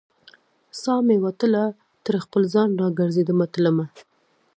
سا 0.81 0.93
مې 1.05 1.15
وتله 1.25 1.65
تر 2.05 2.15
خپل 2.23 2.41
ځان، 2.53 2.69
را 2.79 2.87
ګرزیدمه 2.99 3.45
تلمه 3.53 3.85